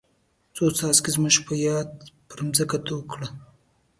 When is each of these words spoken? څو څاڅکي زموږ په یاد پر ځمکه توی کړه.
څو 0.55 0.65
څاڅکي 0.77 1.09
زموږ 1.15 1.35
په 1.47 1.53
یاد 1.65 1.89
پر 2.29 2.39
ځمکه 2.57 2.77
توی 2.85 3.03
کړه. 3.11 3.27